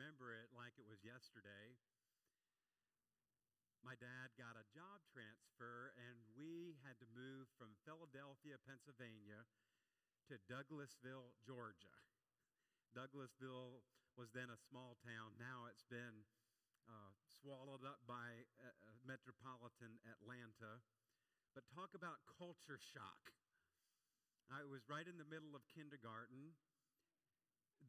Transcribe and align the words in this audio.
remember 0.00 0.32
it 0.32 0.48
like 0.56 0.72
it 0.80 0.88
was 0.88 1.04
yesterday. 1.04 1.76
My 3.84 3.92
dad 4.00 4.32
got 4.40 4.56
a 4.56 4.64
job 4.72 5.04
transfer, 5.12 5.92
and 6.08 6.16
we 6.32 6.80
had 6.88 6.96
to 7.04 7.08
move 7.12 7.52
from 7.60 7.76
Philadelphia, 7.84 8.56
Pennsylvania, 8.64 9.44
to 10.32 10.40
Douglasville, 10.48 11.36
Georgia. 11.44 11.92
Douglasville 12.96 13.84
was 14.16 14.32
then 14.32 14.48
a 14.48 14.56
small 14.72 14.96
town. 15.04 15.36
Now 15.36 15.68
it's 15.68 15.84
been 15.84 16.24
uh, 16.88 17.12
swallowed 17.28 17.84
up 17.84 18.00
by 18.08 18.48
uh, 18.56 18.72
uh, 18.72 18.96
metropolitan 19.04 20.00
Atlanta. 20.08 20.80
But 21.52 21.68
talk 21.76 21.92
about 21.92 22.24
culture 22.40 22.80
shock. 22.80 23.36
I 24.48 24.64
was 24.64 24.88
right 24.88 25.04
in 25.04 25.20
the 25.20 25.28
middle 25.28 25.52
of 25.52 25.60
kindergarten. 25.68 26.56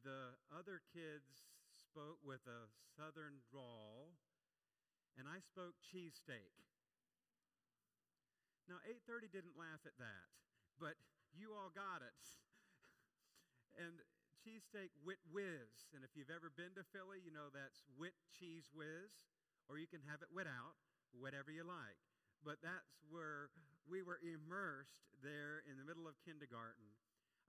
The 0.04 0.36
other 0.52 0.84
kids 0.92 1.48
spoke 1.92 2.24
with 2.24 2.40
a 2.48 2.72
southern 2.96 3.44
drawl, 3.52 4.16
and 5.20 5.28
I 5.28 5.44
spoke 5.44 5.76
cheesesteak. 5.84 6.56
Now, 8.64 8.80
8:30 8.88 9.28
didn't 9.28 9.60
laugh 9.60 9.84
at 9.84 10.00
that, 10.00 10.32
but 10.80 10.96
you 11.36 11.52
all 11.52 11.68
got 11.68 12.00
it. 12.00 12.24
and 13.84 14.00
cheesesteak 14.40 14.88
wit 15.04 15.20
whiz. 15.28 15.92
And 15.92 16.00
if 16.00 16.16
you've 16.16 16.32
ever 16.32 16.48
been 16.48 16.72
to 16.80 16.84
Philly, 16.96 17.20
you 17.20 17.28
know 17.28 17.52
that's 17.52 17.84
wit 18.00 18.16
cheese 18.32 18.72
whiz, 18.72 19.28
or 19.68 19.76
you 19.76 19.86
can 19.86 20.00
have 20.08 20.24
it 20.24 20.32
wit 20.32 20.48
out, 20.48 20.80
whatever 21.12 21.52
you 21.52 21.68
like. 21.68 22.00
But 22.40 22.64
that's 22.64 23.04
where 23.12 23.52
we 23.84 24.00
were 24.00 24.18
immersed 24.24 25.12
there 25.20 25.60
in 25.68 25.76
the 25.76 25.84
middle 25.84 26.08
of 26.08 26.16
kindergarten. 26.24 26.88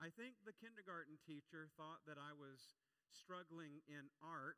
I 0.03 0.11
think 0.11 0.35
the 0.43 0.51
kindergarten 0.51 1.15
teacher 1.23 1.71
thought 1.79 2.03
that 2.11 2.19
I 2.19 2.35
was 2.35 2.82
struggling 3.13 3.85
in 3.85 4.09
art, 4.19 4.57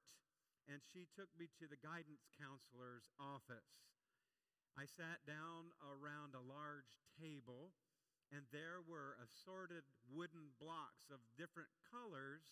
and 0.66 0.81
she 0.81 1.06
took 1.14 1.30
me 1.38 1.52
to 1.59 1.67
the 1.67 1.80
guidance 1.80 2.25
counselor's 2.39 3.12
office. 3.20 3.86
I 4.75 4.89
sat 4.89 5.23
down 5.23 5.72
around 5.80 6.36
a 6.36 6.44
large 6.44 6.89
table 7.16 7.72
and 8.34 8.44
there 8.52 8.84
were 8.84 9.16
assorted 9.22 9.88
wooden 10.09 10.52
blocks 10.59 11.08
of 11.08 11.23
different 11.39 11.72
colors 11.88 12.44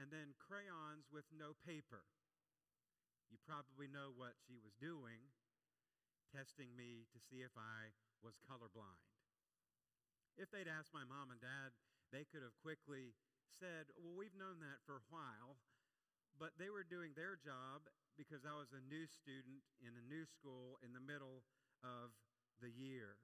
and 0.00 0.10
then 0.10 0.34
crayons 0.40 1.06
with 1.12 1.28
no 1.30 1.54
paper. 1.62 2.02
You 3.30 3.38
probably 3.46 3.86
know 3.86 4.10
what 4.10 4.34
she 4.42 4.58
was 4.58 4.74
doing, 4.82 5.30
testing 6.34 6.74
me 6.74 7.06
to 7.14 7.22
see 7.22 7.46
if 7.46 7.54
I 7.54 7.94
was 8.18 8.42
colorblind. 8.42 9.06
If 10.34 10.50
they'd 10.50 10.66
asked 10.66 10.90
my 10.90 11.06
mom 11.06 11.30
and 11.30 11.38
dad, 11.38 11.70
they 12.10 12.26
could 12.26 12.42
have 12.42 12.58
quickly 12.58 13.14
said, 13.58 13.90
Well, 13.96 14.16
we've 14.18 14.36
known 14.36 14.58
that 14.62 14.82
for 14.84 14.98
a 14.98 15.08
while. 15.10 15.58
But 16.34 16.58
they 16.58 16.66
were 16.66 16.82
doing 16.82 17.14
their 17.14 17.38
job 17.38 17.86
because 18.18 18.42
I 18.42 18.58
was 18.58 18.74
a 18.74 18.82
new 18.90 19.06
student 19.06 19.62
in 19.78 19.94
a 19.94 20.04
new 20.10 20.26
school 20.26 20.82
in 20.82 20.90
the 20.90 21.02
middle 21.02 21.46
of 21.86 22.10
the 22.58 22.70
year 22.70 23.18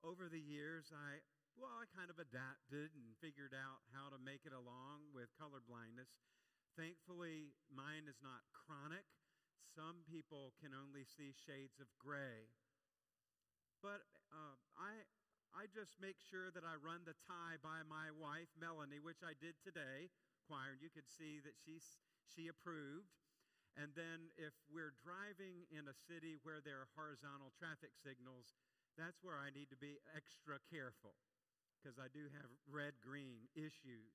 over 0.00 0.32
the 0.32 0.40
years, 0.40 0.88
I, 0.92 1.20
well, 1.56 1.72
I 1.76 1.84
kind 1.92 2.08
of 2.08 2.16
adapted 2.16 2.96
and 2.96 3.20
figured 3.20 3.52
out 3.52 3.84
how 3.92 4.08
to 4.08 4.18
make 4.20 4.48
it 4.48 4.56
along 4.56 5.12
with 5.12 5.28
color 5.36 5.60
blindness. 5.60 6.08
Thankfully, 6.76 7.52
mine 7.68 8.08
is 8.08 8.20
not 8.24 8.48
chronic. 8.56 9.04
Some 9.76 10.02
people 10.08 10.56
can 10.58 10.72
only 10.72 11.04
see 11.04 11.36
shades 11.36 11.78
of 11.78 11.88
gray. 12.00 12.48
But 13.84 14.04
uh, 14.32 14.56
I, 14.76 15.04
I 15.50 15.66
just 15.66 15.98
make 15.98 16.18
sure 16.30 16.48
that 16.54 16.62
I 16.62 16.78
run 16.78 17.02
the 17.02 17.18
tie 17.26 17.58
by 17.58 17.82
my 17.90 18.14
wife, 18.14 18.50
Melanie, 18.54 19.02
which 19.02 19.20
I 19.26 19.34
did 19.42 19.58
today, 19.58 20.08
choir, 20.46 20.72
and 20.74 20.82
you 20.82 20.90
could 20.94 21.10
see 21.10 21.42
that 21.42 21.58
she's, 21.58 21.98
she 22.30 22.46
approved. 22.46 23.10
And 23.78 23.90
then 23.94 24.30
if 24.38 24.54
we're 24.70 24.94
driving 25.02 25.66
in 25.70 25.86
a 25.86 25.96
city 26.06 26.38
where 26.42 26.62
there 26.62 26.82
are 26.82 26.90
horizontal 26.98 27.54
traffic 27.54 27.94
signals, 27.98 28.54
that's 28.98 29.22
where 29.22 29.38
I 29.38 29.50
need 29.54 29.70
to 29.70 29.78
be 29.78 29.98
extra 30.14 30.58
careful 30.70 31.14
because 31.78 31.96
I 31.98 32.10
do 32.10 32.28
have 32.36 32.50
red 32.68 32.98
green 33.00 33.48
issues. 33.56 34.12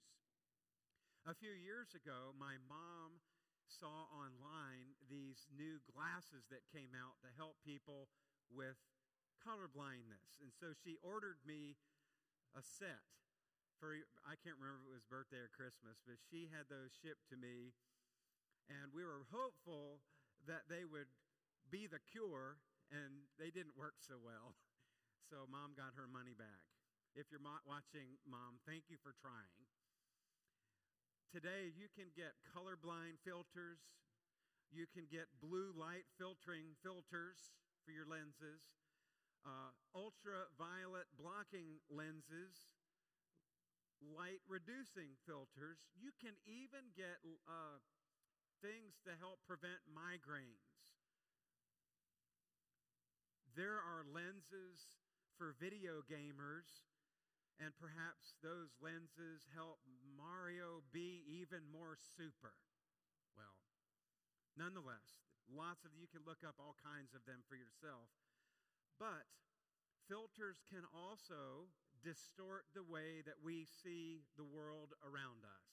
A 1.26 1.34
few 1.34 1.56
years 1.56 1.98
ago, 1.98 2.36
my 2.38 2.62
mom 2.70 3.18
saw 3.66 4.06
online 4.14 4.94
these 5.10 5.50
new 5.50 5.82
glasses 5.90 6.46
that 6.54 6.70
came 6.70 6.94
out 6.94 7.18
to 7.26 7.34
help 7.34 7.58
people 7.66 8.06
with 8.54 8.78
color 9.46 9.70
blindness. 9.70 10.42
And 10.42 10.50
so 10.50 10.74
she 10.74 10.98
ordered 11.06 11.38
me 11.46 11.78
a 12.58 12.66
set 12.66 13.06
for, 13.78 13.94
I 14.26 14.34
can't 14.42 14.58
remember 14.58 14.82
if 14.82 14.90
it 14.90 14.98
was 14.98 15.06
birthday 15.06 15.38
or 15.38 15.54
Christmas, 15.54 16.02
but 16.02 16.18
she 16.18 16.50
had 16.50 16.66
those 16.66 16.90
shipped 16.90 17.30
to 17.30 17.38
me. 17.38 17.78
And 18.66 18.90
we 18.90 19.06
were 19.06 19.30
hopeful 19.30 20.02
that 20.50 20.66
they 20.66 20.90
would 20.90 21.12
be 21.70 21.86
the 21.86 22.02
cure, 22.02 22.58
and 22.90 23.30
they 23.38 23.54
didn't 23.54 23.78
work 23.78 24.02
so 24.02 24.18
well. 24.18 24.58
So 25.26 25.50
mom 25.50 25.74
got 25.74 25.98
her 25.98 26.06
money 26.06 26.38
back. 26.38 26.62
If 27.18 27.34
you're 27.34 27.42
watching, 27.42 28.22
mom, 28.30 28.62
thank 28.62 28.94
you 28.94 29.02
for 29.02 29.10
trying. 29.18 29.66
Today, 31.34 31.74
you 31.74 31.90
can 31.98 32.14
get 32.14 32.38
colorblind 32.54 33.18
filters. 33.26 33.82
You 34.70 34.86
can 34.86 35.10
get 35.10 35.26
blue 35.42 35.74
light 35.74 36.06
filtering 36.22 36.78
filters 36.86 37.58
for 37.82 37.90
your 37.90 38.06
lenses, 38.06 38.70
uh, 39.46 39.72
ultraviolet 39.94 41.06
blocking 41.16 41.78
lenses, 41.88 42.74
light 44.02 44.42
reducing 44.50 45.14
filters. 45.24 45.86
You 45.94 46.12
can 46.18 46.34
even 46.50 46.92
get 46.98 47.22
uh, 47.46 47.80
things 48.60 48.98
to 49.06 49.14
help 49.22 49.40
prevent 49.46 49.86
migraines. 49.86 50.98
There 53.54 53.80
are 53.80 54.04
lenses 54.04 55.00
for 55.40 55.56
video 55.56 56.04
gamers, 56.04 56.84
and 57.62 57.72
perhaps 57.80 58.36
those 58.44 58.76
lenses 58.84 59.48
help 59.56 59.80
Mario 60.18 60.84
be 60.92 61.24
even 61.24 61.64
more 61.72 61.96
super. 61.96 62.60
Well, 63.38 63.56
nonetheless, 64.60 65.24
lots 65.48 65.88
of 65.88 65.96
you 65.96 66.12
can 66.12 66.28
look 66.28 66.44
up 66.44 66.60
all 66.60 66.76
kinds 66.84 67.16
of 67.16 67.24
them 67.24 67.48
for 67.48 67.56
yourself. 67.56 68.12
But 69.00 69.28
filters 70.08 70.64
can 70.72 70.88
also 70.96 71.68
distort 72.04 72.70
the 72.72 72.86
way 72.86 73.26
that 73.26 73.42
we 73.44 73.66
see 73.66 74.24
the 74.38 74.46
world 74.46 74.94
around 75.02 75.44
us. 75.44 75.68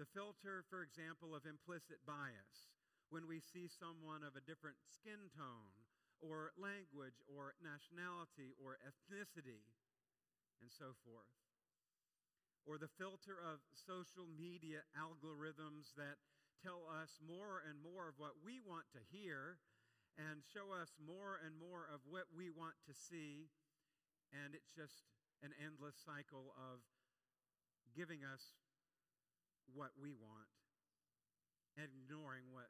The 0.00 0.10
filter, 0.10 0.66
for 0.66 0.82
example, 0.82 1.30
of 1.30 1.46
implicit 1.46 2.02
bias, 2.02 2.72
when 3.12 3.28
we 3.28 3.38
see 3.38 3.68
someone 3.68 4.24
of 4.24 4.34
a 4.34 4.42
different 4.42 4.80
skin 4.82 5.30
tone 5.36 5.76
or 6.18 6.56
language 6.56 7.20
or 7.28 7.54
nationality 7.60 8.56
or 8.56 8.80
ethnicity 8.82 9.68
and 10.64 10.72
so 10.72 10.96
forth. 11.04 11.28
Or 12.64 12.78
the 12.78 12.90
filter 12.94 13.36
of 13.36 13.58
social 13.74 14.30
media 14.30 14.86
algorithms 14.94 15.92
that 15.98 16.22
tell 16.62 16.86
us 16.86 17.18
more 17.18 17.60
and 17.66 17.74
more 17.82 18.06
of 18.06 18.16
what 18.22 18.38
we 18.38 18.62
want 18.62 18.86
to 18.94 19.02
hear 19.10 19.58
and 20.18 20.44
show 20.44 20.72
us 20.74 20.92
more 21.00 21.40
and 21.40 21.56
more 21.56 21.88
of 21.88 22.04
what 22.04 22.28
we 22.32 22.52
want 22.52 22.76
to 22.88 22.94
see. 22.94 23.48
And 24.32 24.54
it's 24.56 24.72
just 24.72 25.08
an 25.44 25.52
endless 25.60 25.96
cycle 26.00 26.52
of 26.56 26.84
giving 27.92 28.24
us 28.24 28.56
what 29.72 29.92
we 30.00 30.12
want 30.12 30.48
ignoring 31.72 32.52
what 32.52 32.68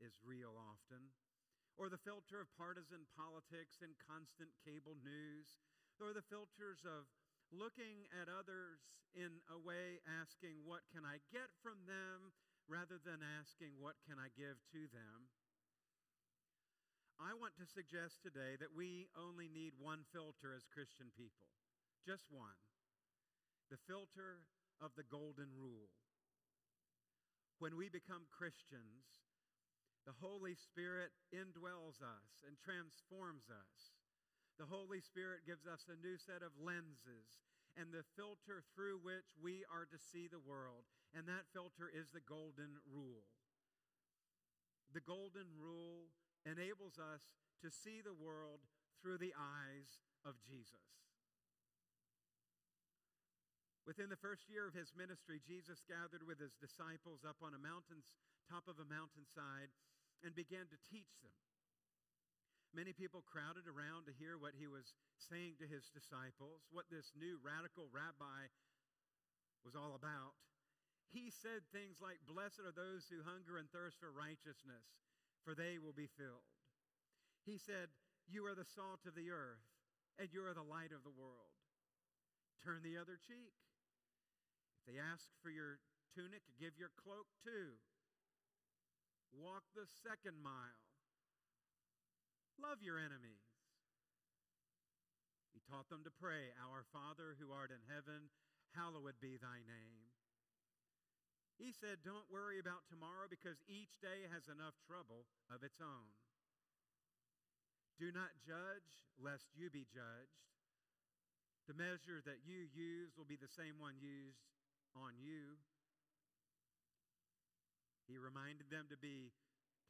is 0.00 0.16
real 0.24 0.56
often 0.56 1.12
or 1.78 1.86
the 1.86 2.02
filter 2.02 2.42
of 2.42 2.50
partisan 2.58 3.06
politics 3.14 3.78
and 3.86 3.94
constant 4.02 4.50
cable 4.66 4.98
news, 4.98 5.62
or 6.02 6.10
the 6.10 6.26
filters 6.26 6.82
of 6.82 7.06
looking 7.54 8.10
at 8.10 8.26
others 8.26 8.98
in 9.14 9.38
a 9.46 9.56
way 9.56 10.02
asking, 10.04 10.66
What 10.66 10.82
can 10.90 11.06
I 11.06 11.22
get 11.30 11.48
from 11.62 11.86
them? 11.86 12.34
rather 12.68 13.00
than 13.00 13.24
asking, 13.24 13.78
What 13.78 13.96
can 14.04 14.18
I 14.18 14.28
give 14.34 14.58
to 14.74 14.90
them? 14.90 15.30
I 17.18 17.34
want 17.34 17.58
to 17.58 17.66
suggest 17.66 18.22
today 18.22 18.54
that 18.62 18.70
we 18.70 19.10
only 19.18 19.50
need 19.50 19.74
one 19.74 20.06
filter 20.14 20.54
as 20.54 20.70
Christian 20.70 21.10
people, 21.18 21.50
just 22.06 22.30
one 22.30 22.54
the 23.68 23.84
filter 23.84 24.40
of 24.80 24.94
the 24.96 25.04
Golden 25.04 25.52
Rule. 25.52 25.92
When 27.58 27.76
we 27.76 27.92
become 27.92 28.24
Christians, 28.32 29.28
the 30.08 30.16
Holy 30.24 30.56
Spirit 30.56 31.12
indwells 31.34 32.00
us 32.00 32.40
and 32.46 32.56
transforms 32.56 33.52
us. 33.52 33.98
The 34.56 34.70
Holy 34.70 35.02
Spirit 35.04 35.44
gives 35.44 35.68
us 35.68 35.84
a 35.90 36.00
new 36.00 36.16
set 36.16 36.40
of 36.40 36.56
lenses 36.56 37.44
and 37.76 37.92
the 37.92 38.06
filter 38.16 38.64
through 38.72 39.04
which 39.04 39.36
we 39.36 39.68
are 39.68 39.84
to 39.90 39.98
see 40.00 40.30
the 40.30 40.40
world. 40.40 40.88
And 41.12 41.28
that 41.28 41.50
filter 41.52 41.92
is 41.92 42.08
the 42.08 42.24
Golden 42.24 42.80
Rule. 42.88 43.26
The 44.94 45.04
Golden 45.04 45.50
Rule 45.60 46.08
enables 46.46 46.98
us 46.98 47.34
to 47.62 47.70
see 47.70 48.02
the 48.02 48.14
world 48.14 48.62
through 49.02 49.18
the 49.18 49.34
eyes 49.34 50.02
of 50.26 50.38
Jesus. 50.42 50.98
Within 53.88 54.12
the 54.12 54.20
first 54.20 54.52
year 54.52 54.68
of 54.68 54.76
his 54.76 54.92
ministry, 54.92 55.40
Jesus 55.40 55.80
gathered 55.88 56.20
with 56.20 56.36
his 56.36 56.52
disciples 56.60 57.24
up 57.24 57.40
on 57.40 57.56
a 57.56 57.62
mountain's 57.62 58.12
top 58.44 58.68
of 58.68 58.76
a 58.76 58.84
mountainside 58.84 59.72
and 60.20 60.36
began 60.36 60.68
to 60.68 60.86
teach 60.92 61.16
them. 61.24 61.32
Many 62.76 62.92
people 62.92 63.24
crowded 63.24 63.64
around 63.64 64.04
to 64.04 64.18
hear 64.20 64.36
what 64.36 64.52
he 64.52 64.68
was 64.68 64.92
saying 65.16 65.56
to 65.56 65.64
his 65.64 65.88
disciples, 65.88 66.68
what 66.68 66.92
this 66.92 67.16
new 67.16 67.40
radical 67.40 67.88
rabbi 67.88 68.52
was 69.64 69.72
all 69.72 69.96
about. 69.96 70.36
He 71.08 71.32
said 71.32 71.64
things 71.72 71.96
like, 72.04 72.20
Blessed 72.28 72.60
are 72.68 72.76
those 72.76 73.08
who 73.08 73.24
hunger 73.24 73.56
and 73.56 73.72
thirst 73.72 73.96
for 73.96 74.12
righteousness, 74.12 74.84
for 75.48 75.56
they 75.56 75.80
will 75.80 75.96
be 75.96 76.12
filled. 76.20 76.44
He 77.48 77.56
said, 77.56 77.88
You 78.28 78.44
are 78.44 78.52
the 78.52 78.68
salt 78.68 79.08
of 79.08 79.16
the 79.16 79.32
earth, 79.32 79.64
and 80.20 80.28
you 80.28 80.44
are 80.44 80.52
the 80.52 80.60
light 80.60 80.92
of 80.92 81.08
the 81.08 81.16
world. 81.16 81.56
Turn 82.60 82.84
the 82.84 83.00
other 83.00 83.16
cheek. 83.16 83.56
If 84.76 84.84
they 84.84 85.00
ask 85.00 85.24
for 85.40 85.48
your 85.48 85.80
tunic, 86.12 86.44
give 86.60 86.76
your 86.76 86.92
cloak 87.00 87.32
too. 87.40 87.80
Walk 89.32 89.64
the 89.72 89.88
second 90.04 90.36
mile. 90.36 90.84
Love 92.60 92.84
your 92.84 93.00
enemies. 93.00 93.48
He 95.56 95.64
taught 95.64 95.88
them 95.88 96.04
to 96.04 96.12
pray, 96.12 96.52
Our 96.60 96.84
Father 96.92 97.40
who 97.40 97.56
art 97.56 97.72
in 97.72 97.80
heaven, 97.88 98.28
hallowed 98.76 99.16
be 99.16 99.40
thy 99.40 99.64
name. 99.64 100.17
He 101.58 101.74
said, 101.74 102.06
Don't 102.06 102.30
worry 102.30 102.62
about 102.62 102.86
tomorrow 102.86 103.26
because 103.26 103.58
each 103.66 103.98
day 103.98 104.24
has 104.30 104.46
enough 104.46 104.78
trouble 104.86 105.26
of 105.50 105.66
its 105.66 105.82
own. 105.82 106.14
Do 107.98 108.14
not 108.14 108.38
judge, 108.46 109.02
lest 109.18 109.50
you 109.58 109.66
be 109.68 109.82
judged. 109.90 110.46
The 111.66 111.74
measure 111.74 112.22
that 112.24 112.46
you 112.46 112.70
use 112.70 113.18
will 113.18 113.28
be 113.28 113.36
the 113.36 113.50
same 113.50 113.76
one 113.82 113.98
used 113.98 114.46
on 114.94 115.18
you. 115.18 115.58
He 118.06 118.16
reminded 118.16 118.70
them 118.70 118.86
to 118.88 118.96
be 118.96 119.34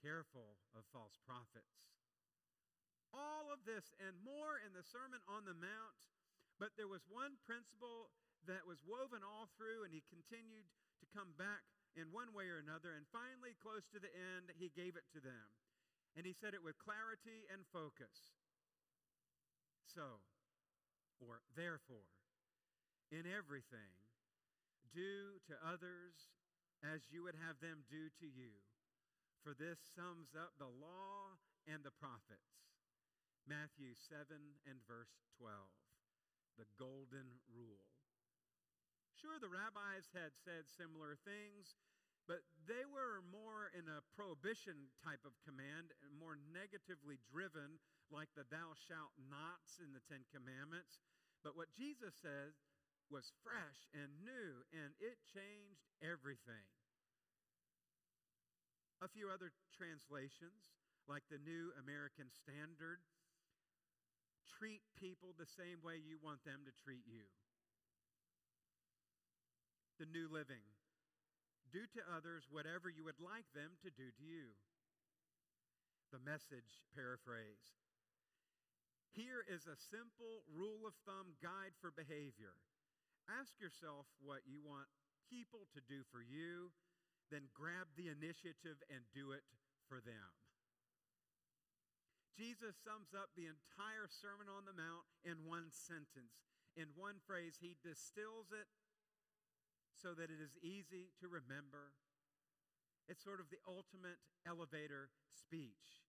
careful 0.03 0.59
of 0.75 0.89
false 0.91 1.21
prophets 1.23 1.79
all 3.13 3.49
of 3.53 3.65
this 3.65 3.93
and 4.01 4.17
more 4.21 4.61
in 4.61 4.73
the 4.77 4.85
Sermon 4.85 5.21
on 5.29 5.45
the 5.49 5.57
Mount, 5.57 5.99
but 6.61 6.77
there 6.77 6.91
was 6.91 7.05
one 7.09 7.41
principle 7.45 8.13
that 8.45 8.69
was 8.69 8.81
woven 8.85 9.25
all 9.25 9.49
through, 9.57 9.85
and 9.85 9.93
he 9.93 10.05
continued 10.09 10.69
come 11.13 11.35
back 11.37 11.65
in 11.97 12.15
one 12.15 12.31
way 12.37 12.47
or 12.49 12.63
another. 12.63 12.95
And 12.95 13.09
finally, 13.11 13.59
close 13.59 13.85
to 13.91 13.99
the 13.99 14.13
end, 14.13 14.55
he 14.55 14.71
gave 14.71 14.95
it 14.95 15.09
to 15.17 15.21
them. 15.21 15.49
And 16.17 16.25
he 16.25 16.35
said 16.35 16.55
it 16.55 16.65
with 16.65 16.79
clarity 16.81 17.47
and 17.53 17.63
focus. 17.71 18.39
So, 19.87 20.23
or 21.19 21.43
therefore, 21.57 22.07
in 23.11 23.25
everything, 23.25 23.93
do 24.95 25.41
to 25.49 25.55
others 25.65 26.17
as 26.85 27.11
you 27.11 27.27
would 27.27 27.37
have 27.39 27.59
them 27.59 27.83
do 27.91 28.09
to 28.23 28.29
you. 28.29 28.55
For 29.43 29.55
this 29.55 29.79
sums 29.97 30.35
up 30.35 30.55
the 30.59 30.71
law 30.71 31.39
and 31.67 31.83
the 31.83 31.95
prophets. 31.95 32.69
Matthew 33.49 33.97
7 33.97 34.29
and 34.69 34.79
verse 34.85 35.17
12, 35.41 35.57
the 36.61 36.69
golden 36.77 37.41
rule. 37.49 37.98
Sure, 39.19 39.43
the 39.43 39.51
rabbis 39.51 40.07
had 40.15 40.31
said 40.47 40.71
similar 40.71 41.19
things, 41.27 41.75
but 42.31 42.47
they 42.71 42.87
were 42.87 43.19
more 43.35 43.67
in 43.75 43.91
a 43.91 44.07
prohibition 44.15 44.95
type 45.03 45.27
of 45.27 45.35
command, 45.43 45.91
and 46.07 46.15
more 46.15 46.39
negatively 46.55 47.19
driven, 47.27 47.83
like 48.15 48.31
the 48.39 48.47
thou 48.47 48.79
shalt 48.79 49.11
nots 49.27 49.83
in 49.83 49.91
the 49.91 50.05
Ten 50.07 50.23
Commandments. 50.31 51.03
But 51.43 51.59
what 51.59 51.75
Jesus 51.75 52.15
said 52.15 52.55
was 53.11 53.35
fresh 53.43 53.91
and 53.91 54.23
new, 54.23 54.63
and 54.71 54.95
it 55.03 55.19
changed 55.27 55.91
everything. 55.99 56.69
A 59.03 59.11
few 59.11 59.35
other 59.35 59.51
translations, 59.75 60.79
like 61.11 61.27
the 61.27 61.43
New 61.43 61.75
American 61.81 62.31
Standard, 62.31 63.03
treat 64.47 64.85
people 64.95 65.35
the 65.35 65.49
same 65.49 65.83
way 65.83 65.99
you 65.99 66.23
want 66.23 66.45
them 66.47 66.63
to 66.67 66.75
treat 66.85 67.03
you. 67.09 67.27
The 69.99 70.07
New 70.07 70.31
Living. 70.31 70.63
Do 71.75 71.83
to 71.99 72.03
others 72.15 72.47
whatever 72.47 72.87
you 72.87 73.03
would 73.03 73.19
like 73.19 73.51
them 73.51 73.75
to 73.83 73.91
do 73.91 74.09
to 74.15 74.25
you. 74.25 74.55
The 76.15 76.23
message 76.23 76.87
paraphrase. 76.95 77.77
Here 79.11 79.43
is 79.43 79.67
a 79.67 79.75
simple 79.75 80.47
rule 80.49 80.87
of 80.87 80.95
thumb 81.03 81.35
guide 81.43 81.75
for 81.83 81.91
behavior. 81.91 82.55
Ask 83.27 83.59
yourself 83.59 84.07
what 84.23 84.47
you 84.47 84.63
want 84.63 84.87
people 85.27 85.69
to 85.75 85.83
do 85.85 86.07
for 86.09 86.23
you, 86.23 86.73
then 87.29 87.51
grab 87.53 87.91
the 87.99 88.09
initiative 88.09 88.81
and 88.89 89.05
do 89.13 89.35
it 89.35 89.45
for 89.91 90.01
them. 90.01 90.31
Jesus 92.39 92.79
sums 92.87 93.13
up 93.13 93.35
the 93.35 93.51
entire 93.51 94.07
Sermon 94.07 94.47
on 94.47 94.63
the 94.63 94.79
Mount 94.79 95.05
in 95.27 95.43
one 95.43 95.75
sentence. 95.75 96.47
In 96.79 96.87
one 96.95 97.19
phrase, 97.27 97.59
he 97.59 97.75
distills 97.83 98.55
it 98.55 98.71
so 99.99 100.15
that 100.15 100.31
it 100.31 100.39
is 100.39 100.55
easy 100.63 101.11
to 101.19 101.27
remember. 101.27 101.93
It's 103.11 103.25
sort 103.25 103.43
of 103.43 103.51
the 103.51 103.59
ultimate 103.67 104.23
elevator 104.47 105.11
speech. 105.27 106.07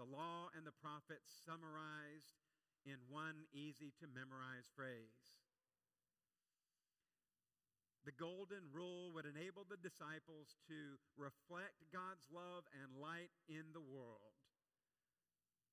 The 0.00 0.08
law 0.08 0.48
and 0.56 0.64
the 0.64 0.76
prophets 0.80 1.28
summarized 1.44 2.40
in 2.88 2.96
one 3.12 3.44
easy 3.52 3.92
to 4.00 4.08
memorize 4.08 4.72
phrase. 4.72 5.36
The 8.08 8.16
golden 8.16 8.72
rule 8.72 9.12
would 9.12 9.28
enable 9.28 9.68
the 9.68 9.76
disciples 9.76 10.56
to 10.72 10.96
reflect 11.20 11.84
God's 11.92 12.24
love 12.32 12.64
and 12.72 12.96
light 12.96 13.28
in 13.44 13.76
the 13.76 13.84
world 13.84 14.40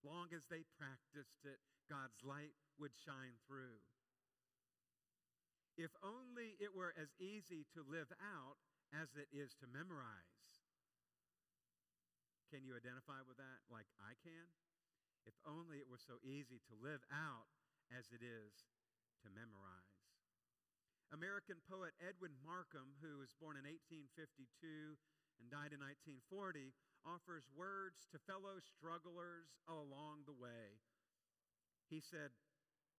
long 0.08 0.32
as 0.32 0.48
they 0.48 0.64
practiced 0.80 1.44
it, 1.44 1.60
God's 1.92 2.24
light 2.24 2.56
would 2.80 2.96
shine 2.96 3.36
through. 3.44 3.84
If 5.78 5.94
only 6.02 6.58
it 6.58 6.74
were 6.74 6.98
as 6.98 7.14
easy 7.22 7.70
to 7.78 7.86
live 7.86 8.10
out 8.18 8.58
as 8.90 9.14
it 9.14 9.30
is 9.30 9.54
to 9.62 9.70
memorize. 9.70 10.50
Can 12.50 12.66
you 12.66 12.74
identify 12.74 13.22
with 13.22 13.38
that 13.38 13.62
like 13.70 13.86
I 14.02 14.18
can? 14.26 14.50
If 15.30 15.38
only 15.46 15.78
it 15.78 15.92
were 15.92 16.02
so 16.02 16.18
easy 16.26 16.64
to 16.66 16.74
live 16.82 17.06
out 17.14 17.52
as 17.94 18.10
it 18.10 18.26
is 18.26 18.66
to 19.22 19.30
memorize. 19.30 20.02
American 21.14 21.60
poet 21.70 21.94
Edwin 22.02 22.34
Markham, 22.42 22.98
who 23.00 23.22
was 23.22 23.38
born 23.38 23.56
in 23.56 23.64
1852 23.64 24.98
and 25.38 25.48
died 25.48 25.76
in 25.76 25.80
1940, 25.80 26.74
offers 27.06 27.46
words 27.54 28.10
to 28.12 28.18
fellow 28.26 28.60
strugglers 28.60 29.54
along 29.70 30.26
the 30.26 30.36
way. 30.36 30.82
He 31.88 32.04
said, 32.04 32.36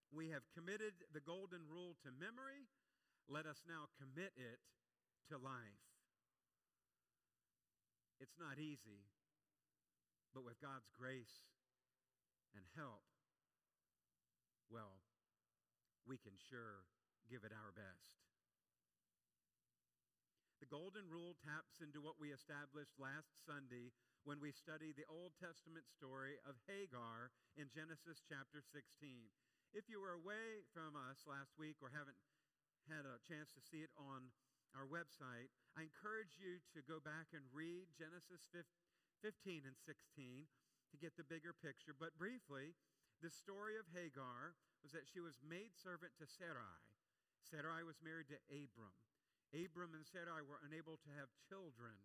We 0.09 0.33
have 0.33 0.47
committed 0.57 0.97
the 1.13 1.21
golden 1.21 1.69
rule 1.69 1.97
to 2.05 2.11
memory. 2.11 2.69
Let 3.29 3.45
us 3.45 3.61
now 3.69 3.93
commit 4.01 4.33
it 4.37 4.61
to 5.29 5.37
life. 5.37 5.85
It's 8.19 8.41
not 8.41 8.59
easy, 8.59 9.07
but 10.35 10.43
with 10.43 10.59
God's 10.59 10.89
grace 10.97 11.45
and 12.57 12.65
help, 12.75 13.05
well, 14.73 14.99
we 16.09 16.17
can 16.17 16.35
sure 16.51 16.89
give 17.29 17.45
it 17.45 17.53
our 17.53 17.71
best. 17.77 18.17
The 20.59 20.67
Golden 20.67 21.07
Rule 21.07 21.39
taps 21.39 21.79
into 21.79 22.03
what 22.03 22.19
we 22.19 22.35
established 22.35 22.99
last 22.99 23.31
Sunday 23.47 23.95
when 24.27 24.43
we 24.43 24.51
studied 24.51 24.99
the 24.99 25.07
Old 25.07 25.31
Testament 25.39 25.87
story 25.87 26.35
of 26.43 26.59
Hagar 26.67 27.31
in 27.55 27.71
Genesis 27.71 28.19
chapter 28.27 28.59
16. 28.59 29.31
If 29.77 29.85
you 29.93 30.01
were 30.01 30.17
away 30.17 30.65
from 30.73 30.97
us 30.97 31.29
last 31.29 31.53
week 31.61 31.77
or 31.85 31.93
haven't 31.93 32.17
had 32.89 33.05
a 33.05 33.21
chance 33.29 33.53
to 33.53 33.61
see 33.61 33.85
it 33.85 33.93
on 34.01 34.33
our 34.73 34.89
website, 34.89 35.53
I 35.77 35.85
encourage 35.85 36.41
you 36.41 36.57
to 36.73 36.81
go 36.89 37.05
back 37.05 37.37
and 37.37 37.45
read 37.53 37.93
Genesis 37.93 38.49
15 38.49 39.69
and 39.69 39.77
16 39.77 40.49
to 40.49 40.97
get 40.97 41.21
the 41.21 41.29
bigger 41.29 41.53
picture. 41.53 41.93
But 41.93 42.17
briefly, 42.17 42.73
the 43.21 43.29
story 43.29 43.77
of 43.77 43.85
Hagar 43.93 44.57
was 44.81 44.97
that 44.97 45.05
she 45.05 45.21
was 45.21 45.37
maidservant 45.45 46.17
to 46.17 46.25
Sarai. 46.25 46.81
Sarai 47.45 47.85
was 47.85 48.01
married 48.01 48.33
to 48.33 48.41
Abram. 48.49 48.97
Abram 49.53 49.93
and 49.93 50.05
Sarai 50.09 50.41
were 50.45 50.65
unable 50.65 50.97
to 50.97 51.13
have 51.21 51.29
children. 51.45 51.97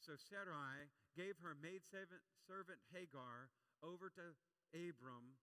So 0.00 0.16
Sarai 0.16 0.88
gave 1.12 1.36
her 1.44 1.52
maidservant 1.60 2.24
servant 2.48 2.80
Hagar 2.88 3.52
over 3.84 4.08
to 4.16 4.32
Abram, 4.72 5.36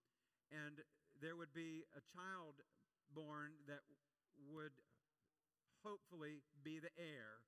and 0.49 0.81
there 1.21 1.35
would 1.35 1.51
be 1.53 1.83
a 1.95 2.01
child 2.15 2.63
born 3.11 3.51
that 3.67 3.83
would 4.51 4.75
hopefully 5.83 6.43
be 6.63 6.79
the 6.79 6.91
heir 6.95 7.43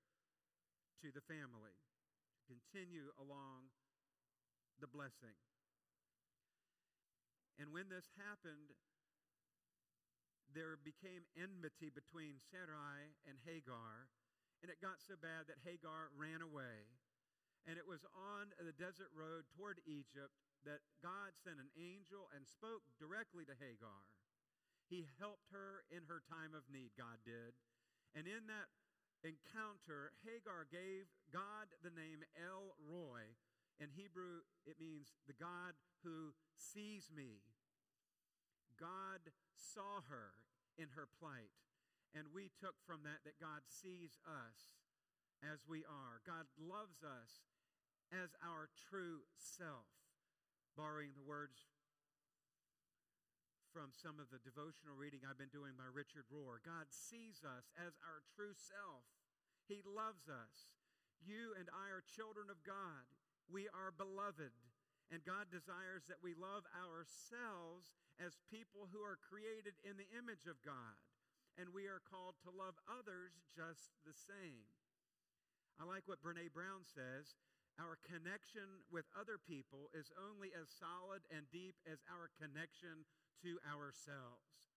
to 1.04 1.12
the 1.12 1.24
family, 1.26 1.76
to 2.36 2.42
continue 2.48 3.10
along 3.20 3.72
the 4.80 4.92
blessing. 4.92 5.36
And 7.60 7.72
when 7.72 7.88
this 7.88 8.08
happened, 8.18 8.76
there 10.52 10.76
became 10.82 11.24
enmity 11.38 11.88
between 11.88 12.44
Sarai 12.52 13.16
and 13.24 13.40
Hagar, 13.48 14.12
and 14.60 14.68
it 14.68 14.84
got 14.84 15.00
so 15.00 15.16
bad 15.16 15.48
that 15.48 15.64
Hagar 15.64 16.12
ran 16.20 16.44
away. 16.44 16.92
And 17.70 17.78
it 17.78 17.86
was 17.86 18.02
on 18.18 18.50
the 18.58 18.74
desert 18.74 19.14
road 19.14 19.46
toward 19.54 19.80
Egypt 19.86 20.34
that 20.66 20.86
God 21.02 21.34
sent 21.42 21.58
an 21.58 21.72
angel 21.74 22.30
and 22.36 22.46
spoke 22.46 22.86
directly 23.02 23.46
to 23.46 23.58
Hagar. 23.58 24.06
He 24.92 25.08
helped 25.18 25.48
her 25.56 25.88
in 25.88 26.04
her 26.06 26.22
time 26.28 26.52
of 26.52 26.68
need, 26.68 26.92
God 27.00 27.24
did. 27.24 27.56
And 28.14 28.28
in 28.28 28.46
that 28.52 28.68
encounter, 29.24 30.12
Hagar 30.28 30.68
gave 30.68 31.08
God 31.32 31.72
the 31.80 31.94
name 31.94 32.28
El 32.36 32.76
Roi. 32.84 33.38
In 33.80 33.90
Hebrew, 33.96 34.44
it 34.68 34.78
means 34.78 35.16
the 35.26 35.38
God 35.38 35.74
who 36.04 36.36
sees 36.54 37.10
me. 37.10 37.42
God 38.78 39.32
saw 39.56 40.04
her 40.10 40.36
in 40.78 40.92
her 40.94 41.08
plight. 41.08 41.56
And 42.12 42.28
we 42.36 42.52
took 42.60 42.76
from 42.84 43.08
that 43.08 43.24
that 43.24 43.40
God 43.40 43.64
sees 43.72 44.20
us 44.28 44.76
as 45.40 45.64
we 45.64 45.88
are. 45.88 46.20
God 46.28 46.46
loves 46.60 47.00
us 47.00 47.48
as 48.12 48.36
our 48.44 48.68
true 48.76 49.24
self. 49.40 49.88
Borrowing 50.80 51.12
the 51.14 51.28
words 51.28 51.68
from 53.72 53.96
some 53.96 54.20
of 54.20 54.28
the 54.32 54.44
devotional 54.44 55.00
reading 55.00 55.24
I've 55.24 55.40
been 55.40 55.52
doing 55.52 55.80
by 55.80 55.88
Richard 55.88 56.28
Rohr. 56.28 56.60
God 56.64 56.92
sees 56.92 57.44
us 57.44 57.72
as 57.80 57.96
our 58.04 58.20
true 58.36 58.52
self. 58.56 59.04
He 59.68 59.80
loves 59.84 60.28
us. 60.28 60.76
You 61.24 61.56
and 61.56 61.72
I 61.72 61.92
are 61.92 62.04
children 62.04 62.52
of 62.52 62.60
God. 62.68 63.08
We 63.48 63.72
are 63.72 63.96
beloved. 63.96 64.52
And 65.12 65.24
God 65.28 65.52
desires 65.52 66.08
that 66.08 66.24
we 66.24 66.36
love 66.36 66.64
ourselves 66.72 67.92
as 68.20 68.48
people 68.48 68.88
who 68.92 69.04
are 69.04 69.20
created 69.20 69.76
in 69.84 70.00
the 70.00 70.08
image 70.16 70.48
of 70.48 70.60
God. 70.64 70.96
And 71.60 71.76
we 71.76 71.92
are 71.92 72.00
called 72.00 72.40
to 72.48 72.52
love 72.52 72.80
others 72.88 73.36
just 73.52 73.92
the 74.08 74.16
same. 74.16 74.68
I 75.80 75.84
like 75.84 76.08
what 76.08 76.24
Brene 76.24 76.52
Brown 76.52 76.88
says 76.88 77.36
our 77.80 77.96
connection 78.04 78.84
with 78.92 79.08
other 79.16 79.40
people 79.40 79.88
is 79.96 80.12
only 80.20 80.52
as 80.52 80.68
solid 80.68 81.24
and 81.32 81.48
deep 81.52 81.76
as 81.88 82.04
our 82.12 82.32
connection 82.36 83.08
to 83.44 83.62
ourselves. 83.68 84.72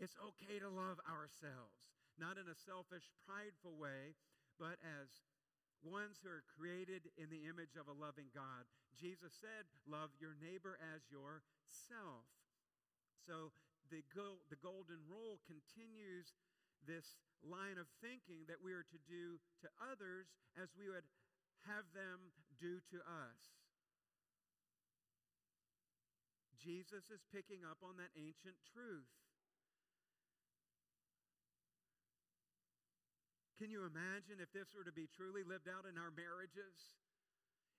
It's 0.00 0.16
okay 0.16 0.56
to 0.60 0.72
love 0.72 0.96
ourselves, 1.04 1.76
not 2.16 2.40
in 2.40 2.48
a 2.48 2.56
selfish, 2.56 3.12
prideful 3.28 3.76
way, 3.76 4.16
but 4.56 4.80
as 4.80 5.24
ones 5.84 6.20
who 6.20 6.28
are 6.28 6.44
created 6.56 7.08
in 7.16 7.28
the 7.32 7.48
image 7.48 7.76
of 7.76 7.88
a 7.88 7.96
loving 7.96 8.28
God. 8.32 8.68
Jesus 8.96 9.32
said, 9.36 9.68
Love 9.88 10.12
your 10.20 10.36
neighbor 10.36 10.76
as 10.80 11.08
yourself. 11.08 12.28
So 13.24 13.52
the, 13.88 14.04
go- 14.12 14.44
the 14.52 14.60
golden 14.60 15.00
rule 15.08 15.40
continues 15.48 16.36
this 16.84 17.20
line 17.44 17.80
of 17.80 17.88
thinking 18.00 18.44
that 18.48 18.60
we 18.60 18.72
are 18.72 18.84
to 18.88 19.00
do 19.08 19.40
to 19.64 19.68
others 19.80 20.32
as 20.60 20.72
we 20.76 20.88
would 20.88 21.08
have 21.68 21.88
them 21.92 22.32
do 22.60 22.80
to 22.92 22.98
us. 23.04 23.40
Jesus 26.60 27.08
is 27.08 27.24
picking 27.32 27.64
up 27.64 27.80
on 27.80 27.96
that 27.96 28.12
ancient 28.16 28.56
truth. 28.68 29.08
Can 33.56 33.72
you 33.72 33.84
imagine 33.84 34.40
if 34.40 34.52
this 34.52 34.72
were 34.72 34.84
to 34.84 34.92
be 34.92 35.08
truly 35.08 35.44
lived 35.44 35.68
out 35.68 35.88
in 35.88 35.96
our 35.96 36.12
marriages? 36.12 36.96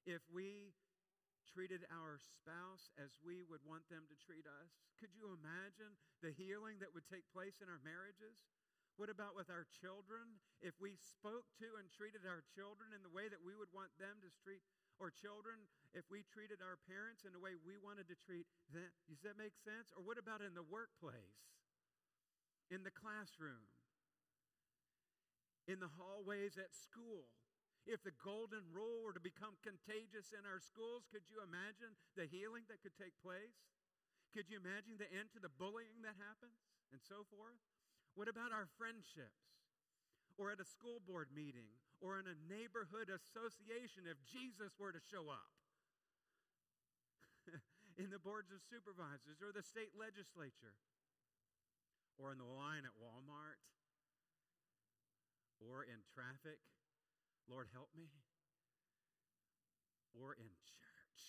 If 0.06 0.22
we 0.34 0.74
treated 1.54 1.84
our 1.92 2.16
spouse 2.18 2.94
as 2.96 3.12
we 3.20 3.44
would 3.44 3.64
want 3.68 3.84
them 3.92 4.08
to 4.08 4.16
treat 4.24 4.48
us? 4.48 4.72
Could 4.98 5.12
you 5.12 5.36
imagine 5.36 6.00
the 6.24 6.32
healing 6.32 6.80
that 6.80 6.96
would 6.96 7.06
take 7.12 7.28
place 7.36 7.60
in 7.60 7.68
our 7.68 7.82
marriages? 7.84 8.40
What 9.02 9.10
about 9.10 9.34
with 9.34 9.50
our 9.50 9.66
children? 9.82 10.38
If 10.62 10.78
we 10.78 10.94
spoke 10.94 11.50
to 11.58 11.82
and 11.82 11.90
treated 11.90 12.22
our 12.30 12.46
children 12.54 12.94
in 12.94 13.02
the 13.02 13.10
way 13.10 13.26
that 13.34 13.42
we 13.42 13.58
would 13.58 13.74
want 13.74 13.90
them 13.98 14.22
to 14.22 14.30
treat 14.46 14.62
or 15.02 15.10
children, 15.10 15.58
if 15.98 16.06
we 16.14 16.22
treated 16.22 16.62
our 16.62 16.78
parents 16.86 17.26
in 17.26 17.34
the 17.34 17.42
way 17.42 17.58
we 17.58 17.82
wanted 17.82 18.06
to 18.14 18.18
treat 18.22 18.46
them, 18.70 18.94
does 19.10 19.26
that 19.26 19.42
make 19.42 19.58
sense? 19.58 19.90
Or 19.98 20.06
what 20.06 20.22
about 20.22 20.46
in 20.46 20.54
the 20.54 20.62
workplace? 20.62 21.50
In 22.70 22.86
the 22.86 22.94
classroom? 22.94 23.66
In 25.66 25.82
the 25.82 25.90
hallways 25.98 26.62
at 26.62 26.70
school? 26.70 27.26
If 27.90 28.06
the 28.06 28.14
golden 28.22 28.70
rule 28.70 29.02
were 29.02 29.18
to 29.18 29.24
become 29.24 29.58
contagious 29.66 30.30
in 30.30 30.46
our 30.46 30.62
schools, 30.62 31.10
could 31.10 31.26
you 31.26 31.42
imagine 31.42 31.98
the 32.14 32.30
healing 32.30 32.70
that 32.70 32.86
could 32.86 32.94
take 33.02 33.18
place? 33.26 33.66
Could 34.38 34.46
you 34.46 34.62
imagine 34.62 35.02
the 35.02 35.10
end 35.10 35.34
to 35.34 35.42
the 35.42 35.50
bullying 35.50 36.06
that 36.06 36.22
happens 36.22 36.62
and 36.94 37.02
so 37.02 37.26
forth? 37.34 37.58
What 38.16 38.28
about 38.28 38.52
our 38.52 38.68
friendships? 38.78 39.42
Or 40.40 40.50
at 40.52 40.60
a 40.60 40.68
school 40.68 41.00
board 41.04 41.30
meeting 41.36 41.70
or 42.02 42.18
in 42.18 42.26
a 42.26 42.38
neighborhood 42.50 43.14
association 43.14 44.10
if 44.10 44.18
Jesus 44.26 44.74
were 44.80 44.92
to 44.92 45.04
show 45.12 45.30
up? 45.30 45.52
in 48.02 48.10
the 48.10 48.22
boards 48.22 48.50
of 48.50 48.64
supervisors 48.64 49.44
or 49.44 49.54
the 49.54 49.62
state 49.62 49.94
legislature 49.94 50.74
or 52.18 52.34
in 52.34 52.40
the 52.42 52.52
line 52.58 52.90
at 52.90 52.96
Walmart 52.98 53.62
or 55.62 55.86
in 55.86 56.02
traffic 56.10 56.58
Lord, 57.52 57.68
help 57.74 57.90
me, 57.92 58.08
or 60.16 60.32
in 60.40 60.48
church. 60.64 61.20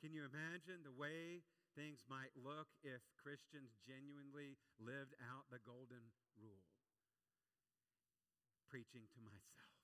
Can 0.00 0.16
you 0.16 0.24
imagine 0.24 0.80
the 0.80 0.96
way 0.96 1.44
things 1.74 2.06
might 2.06 2.32
look 2.38 2.70
if 2.82 3.02
Christians 3.18 3.74
genuinely 3.82 4.58
lived 4.78 5.14
out 5.22 5.46
the 5.50 5.62
golden 5.62 6.14
rule? 6.38 6.66
Preaching 8.70 9.06
to 9.14 9.20
myself. 9.22 9.74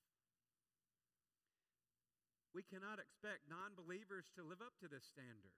We 2.50 2.66
cannot 2.66 2.98
expect 2.98 3.46
non 3.46 3.78
believers 3.78 4.26
to 4.34 4.42
live 4.42 4.58
up 4.58 4.74
to 4.82 4.90
this 4.90 5.06
standard. 5.06 5.54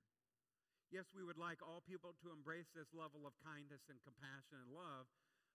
Yes, 0.92 1.08
we 1.16 1.24
would 1.24 1.40
like 1.40 1.64
all 1.64 1.80
people 1.80 2.12
to 2.20 2.36
embrace 2.36 2.68
this 2.76 2.92
level 2.92 3.24
of 3.24 3.32
kindness 3.40 3.88
and 3.88 3.96
compassion 4.04 4.60
and 4.60 4.76
love, 4.76 5.08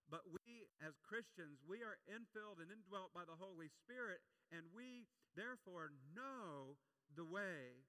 but 0.10 0.26
we, 0.26 0.66
as 0.82 0.98
Christians, 1.06 1.62
we 1.62 1.86
are 1.86 2.02
infilled 2.10 2.58
and 2.58 2.74
indwelt 2.74 3.14
by 3.14 3.28
the 3.28 3.38
Holy 3.38 3.70
Spirit, 3.70 4.26
and 4.50 4.66
we 4.74 5.06
therefore 5.38 5.94
know 6.16 6.80
the 7.14 7.28
way. 7.28 7.86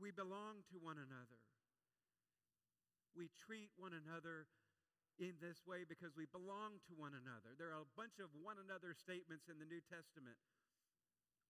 We 0.00 0.08
belong 0.10 0.64
to 0.72 0.80
one 0.80 0.96
another. 0.96 1.40
We 3.12 3.28
treat 3.36 3.68
one 3.76 3.92
another 3.92 4.48
in 5.20 5.36
this 5.44 5.60
way 5.68 5.84
because 5.84 6.16
we 6.16 6.24
belong 6.32 6.80
to 6.88 6.96
one 6.96 7.12
another. 7.12 7.52
There 7.60 7.68
are 7.68 7.84
a 7.84 7.94
bunch 8.00 8.16
of 8.16 8.32
one 8.40 8.56
another 8.56 8.96
statements 8.96 9.52
in 9.52 9.60
the 9.60 9.68
New 9.68 9.84
Testament. 9.84 10.40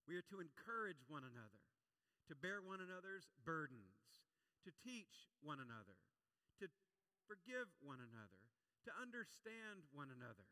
We 0.03 0.19
are 0.19 0.27
to 0.27 0.43
encourage 0.43 0.99
one 1.07 1.23
another, 1.23 1.63
to 2.27 2.35
bear 2.35 2.59
one 2.59 2.83
another's 2.83 3.31
burdens, 3.47 3.95
to 4.67 4.75
teach 4.83 5.31
one 5.39 5.63
another, 5.63 5.95
to 6.59 6.67
forgive 7.31 7.71
one 7.79 8.03
another, 8.03 8.43
to 8.83 8.91
understand 8.99 9.87
one 9.95 10.11
another. 10.11 10.43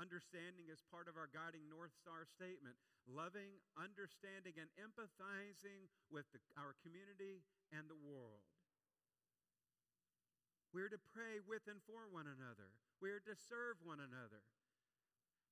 Understanding 0.00 0.72
is 0.72 0.80
part 0.88 1.04
of 1.04 1.20
our 1.20 1.28
guiding 1.28 1.68
North 1.68 1.92
Star 1.92 2.24
statement 2.24 2.80
loving, 3.04 3.58
understanding, 3.74 4.56
and 4.56 4.70
empathizing 4.78 5.90
with 6.08 6.24
the, 6.30 6.40
our 6.54 6.72
community 6.80 7.42
and 7.74 7.90
the 7.90 7.98
world. 7.98 8.46
We're 10.72 10.88
to 10.88 11.02
pray 11.12 11.42
with 11.44 11.68
and 11.68 11.82
for 11.84 12.08
one 12.08 12.30
another. 12.30 12.72
We're 13.02 13.20
to 13.28 13.36
serve 13.36 13.82
one 13.84 14.00
another. 14.00 14.40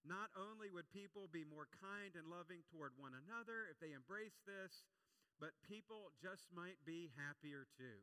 Not 0.00 0.32
only 0.32 0.73
would 0.73 0.88
people 0.88 1.28
be 1.28 1.44
more 1.44 1.68
kind 1.76 2.16
and 2.16 2.25
loving 2.32 2.64
toward 2.73 2.97
one 2.97 3.12
another 3.12 3.68
if 3.68 3.76
they 3.76 3.92
embrace 3.92 4.40
this, 4.49 4.88
but 5.37 5.52
people 5.68 6.09
just 6.16 6.49
might 6.56 6.80
be 6.88 7.12
happier 7.20 7.68
too. 7.76 8.00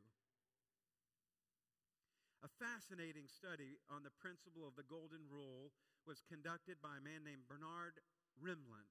A 2.46 2.50
fascinating 2.62 3.26
study 3.26 3.82
on 3.90 4.06
the 4.06 4.14
principle 4.14 4.62
of 4.62 4.78
the 4.78 4.86
Golden 4.86 5.26
Rule 5.26 5.74
was 6.08 6.24
conducted 6.24 6.80
by 6.80 6.96
a 6.96 7.04
man 7.04 7.20
named 7.20 7.44
Bernard 7.44 8.00
Rimland. 8.40 8.88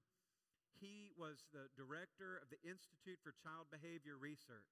He 0.78 1.10
was 1.18 1.42
the 1.50 1.74
director 1.74 2.38
of 2.38 2.54
the 2.54 2.62
Institute 2.62 3.18
for 3.26 3.34
Child 3.34 3.74
Behavior 3.74 4.22
Research. 4.22 4.70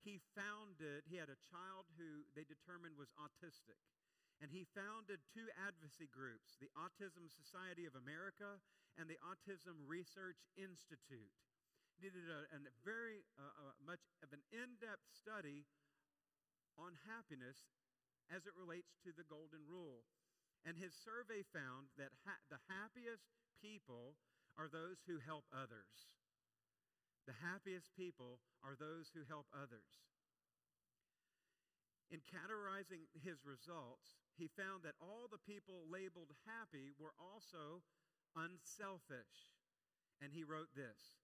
He 0.00 0.24
founded, 0.32 1.04
he 1.04 1.20
had 1.20 1.28
a 1.28 1.36
child 1.52 1.84
who 2.00 2.24
they 2.32 2.48
determined 2.48 2.96
was 2.96 3.12
autistic. 3.20 3.76
And 4.40 4.48
he 4.48 4.64
founded 4.72 5.20
two 5.36 5.52
advocacy 5.60 6.08
groups 6.08 6.56
the 6.56 6.72
Autism 6.72 7.28
Society 7.28 7.84
of 7.84 7.92
America 7.92 8.56
and 8.96 9.04
the 9.04 9.20
Autism 9.20 9.76
Research 9.84 10.40
Institute. 10.56 11.36
He 12.00 12.08
did 12.08 12.16
a, 12.24 12.48
a 12.56 12.72
very 12.80 13.20
uh, 13.36 13.44
uh, 13.44 13.76
much 13.84 14.00
of 14.24 14.32
an 14.32 14.40
in 14.48 14.80
depth 14.80 15.04
study 15.12 15.68
on 16.80 16.96
happiness 17.04 17.68
as 18.32 18.48
it 18.48 18.56
relates 18.56 18.96
to 19.04 19.12
the 19.12 19.28
Golden 19.28 19.60
Rule. 19.68 20.08
And 20.64 20.76
his 20.76 20.92
survey 20.92 21.40
found 21.40 21.88
that 21.96 22.12
ha- 22.28 22.44
the 22.52 22.60
happiest 22.68 23.32
people 23.64 24.16
are 24.60 24.68
those 24.68 25.00
who 25.08 25.16
help 25.24 25.48
others. 25.52 26.12
The 27.24 27.36
happiest 27.40 27.96
people 27.96 28.40
are 28.60 28.76
those 28.76 29.08
who 29.14 29.24
help 29.24 29.48
others. 29.56 30.04
In 32.10 32.20
categorizing 32.26 33.06
his 33.14 33.46
results, 33.46 34.18
he 34.34 34.50
found 34.50 34.82
that 34.82 34.98
all 34.98 35.30
the 35.30 35.40
people 35.46 35.86
labeled 35.86 36.34
happy 36.42 36.90
were 36.98 37.14
also 37.16 37.86
unselfish. 38.34 39.54
And 40.18 40.34
he 40.34 40.42
wrote 40.42 40.74
this 40.74 41.22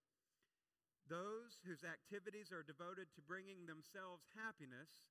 Those 1.11 1.59
whose 1.67 1.83
activities 1.83 2.55
are 2.55 2.63
devoted 2.63 3.11
to 3.13 3.29
bringing 3.29 3.67
themselves 3.67 4.31
happiness 4.33 5.11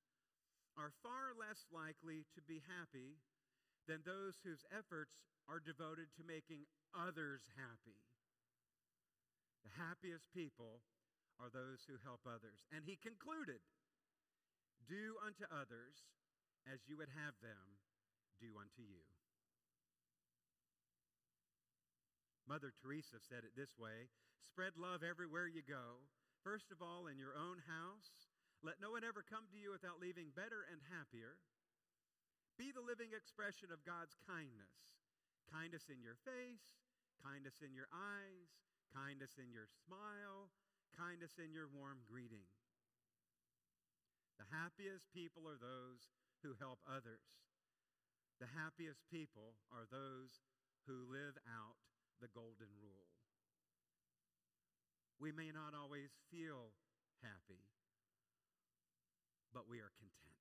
are 0.80 0.96
far 1.04 1.36
less 1.36 1.68
likely 1.68 2.24
to 2.34 2.40
be 2.40 2.64
happy 2.64 3.20
than 3.86 4.02
those 4.02 4.38
whose 4.42 4.66
efforts 4.74 5.14
are 5.46 5.62
devoted 5.62 6.10
to 6.18 6.26
making 6.26 6.66
others 6.90 7.46
happy. 7.54 8.02
The 9.62 9.74
happiest 9.78 10.30
people 10.34 10.82
are 11.38 11.50
those 11.50 11.86
who 11.86 11.98
help 12.02 12.26
others. 12.26 12.66
And 12.74 12.82
he 12.82 12.98
concluded 12.98 13.62
Do 14.90 15.18
unto 15.22 15.46
others 15.50 16.06
as 16.66 16.82
you 16.86 16.98
would 16.98 17.10
have 17.14 17.38
them 17.42 17.78
do 18.42 18.58
unto 18.58 18.82
you. 18.82 19.02
Mother 22.46 22.70
Teresa 22.78 23.18
said 23.18 23.42
it 23.42 23.58
this 23.58 23.74
way 23.74 24.10
spread 24.38 24.78
love 24.78 25.02
everywhere 25.02 25.50
you 25.50 25.66
go. 25.66 26.06
First 26.46 26.70
of 26.70 26.78
all, 26.78 27.10
in 27.10 27.18
your 27.18 27.34
own 27.34 27.58
house. 27.66 28.30
Let 28.62 28.80
no 28.80 28.94
one 28.94 29.04
ever 29.04 29.20
come 29.26 29.44
to 29.50 29.58
you 29.58 29.74
without 29.74 30.00
leaving 30.00 30.32
better 30.32 30.64
and 30.70 30.80
happier. 30.88 31.36
Be 32.56 32.72
the 32.72 32.84
living 32.84 33.12
expression 33.12 33.68
of 33.68 33.84
God's 33.84 34.16
kindness 34.24 34.96
kindness 35.46 35.86
in 35.86 36.02
your 36.02 36.18
face, 36.26 36.74
kindness 37.22 37.62
in 37.62 37.70
your 37.70 37.86
eyes, 37.94 38.50
kindness 38.90 39.38
in 39.38 39.54
your 39.54 39.70
smile, 39.86 40.50
kindness 40.98 41.38
in 41.38 41.54
your 41.54 41.70
warm 41.70 42.02
greeting. 42.02 42.50
The 44.42 44.50
happiest 44.50 45.06
people 45.14 45.46
are 45.46 45.56
those 45.56 46.10
who 46.42 46.58
help 46.58 46.82
others. 46.84 47.24
The 48.42 48.52
happiest 48.52 49.00
people 49.08 49.56
are 49.72 49.88
those 49.88 50.44
who 50.84 51.08
live 51.08 51.40
out 51.48 51.80
the 52.20 52.28
golden 52.28 52.68
rule. 52.82 53.08
We 55.16 55.32
may 55.32 55.48
not 55.48 55.72
always 55.72 56.12
feel 56.28 56.76
happy, 57.24 57.64
but 59.54 59.64
we 59.64 59.80
are 59.80 59.92
content. 59.96 60.35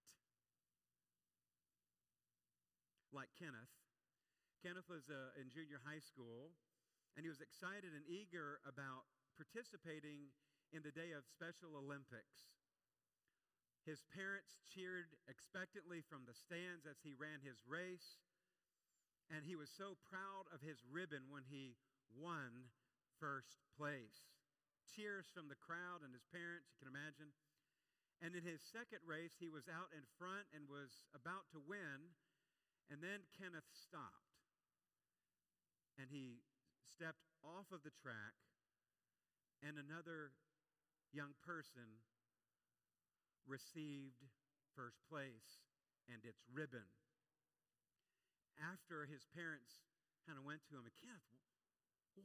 Like 3.16 3.32
Kenneth. 3.40 3.72
Kenneth 4.60 4.92
was 4.92 5.08
uh, 5.08 5.40
in 5.40 5.48
junior 5.48 5.80
high 5.88 6.04
school, 6.04 6.52
and 7.16 7.24
he 7.24 7.32
was 7.32 7.40
excited 7.40 7.96
and 7.96 8.04
eager 8.12 8.60
about 8.68 9.08
participating 9.40 10.36
in 10.76 10.84
the 10.84 10.92
day 10.92 11.16
of 11.16 11.24
Special 11.24 11.80
Olympics. 11.80 12.52
His 13.88 14.04
parents 14.12 14.60
cheered 14.68 15.16
expectantly 15.32 16.04
from 16.04 16.28
the 16.28 16.36
stands 16.36 16.84
as 16.84 17.00
he 17.00 17.16
ran 17.16 17.40
his 17.40 17.64
race, 17.64 18.20
and 19.32 19.48
he 19.48 19.56
was 19.56 19.72
so 19.72 19.96
proud 20.12 20.52
of 20.52 20.60
his 20.60 20.84
ribbon 20.84 21.32
when 21.32 21.48
he 21.48 21.80
won 22.12 22.68
first 23.16 23.64
place. 23.80 24.28
Cheers 24.92 25.32
from 25.32 25.48
the 25.48 25.64
crowd 25.64 26.04
and 26.04 26.12
his 26.12 26.28
parents, 26.36 26.68
you 26.68 26.84
can 26.84 26.92
imagine. 26.92 27.32
And 28.20 28.36
in 28.36 28.44
his 28.44 28.60
second 28.76 29.08
race, 29.08 29.40
he 29.40 29.48
was 29.48 29.72
out 29.72 29.96
in 29.96 30.04
front 30.20 30.52
and 30.52 30.68
was 30.68 31.00
about 31.16 31.48
to 31.56 31.64
win. 31.64 32.12
And 32.90 33.02
then 33.02 33.26
Kenneth 33.34 33.68
stopped. 33.74 34.34
And 35.98 36.12
he 36.12 36.44
stepped 36.84 37.24
off 37.42 37.72
of 37.72 37.82
the 37.88 37.94
track, 38.04 38.36
and 39.64 39.80
another 39.80 40.36
young 41.16 41.32
person 41.40 42.04
received 43.48 44.28
first 44.76 45.00
place 45.08 45.64
and 46.12 46.20
its 46.28 46.44
ribbon. 46.52 46.86
After 48.60 49.08
his 49.08 49.24
parents 49.32 49.84
kind 50.28 50.36
of 50.36 50.44
went 50.44 50.64
to 50.68 50.76
him, 50.76 50.88
Kenneth, 51.00 51.32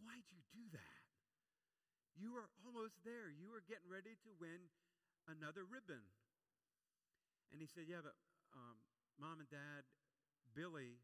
why'd 0.02 0.26
you 0.30 0.42
do 0.50 0.66
that? 0.74 1.02
You 2.18 2.34
were 2.34 2.50
almost 2.66 2.98
there. 3.06 3.30
You 3.30 3.54
were 3.54 3.62
getting 3.64 3.86
ready 3.86 4.18
to 4.26 4.30
win 4.42 4.68
another 5.30 5.62
ribbon. 5.64 6.02
And 7.54 7.58
he 7.62 7.66
said, 7.70 7.86
Yeah, 7.86 8.02
but 8.02 8.14
um, 8.54 8.76
mom 9.18 9.40
and 9.40 9.50
dad, 9.50 9.86
Billy 10.54 11.00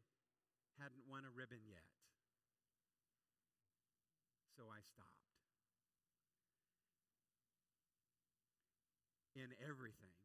hadn't 0.77 1.05
won 1.09 1.25
a 1.25 1.31
ribbon 1.33 1.61
yet. 1.65 1.89
So 4.57 4.69
I 4.69 4.81
stopped. 4.81 5.13
In 9.37 9.53
everything, 9.61 10.17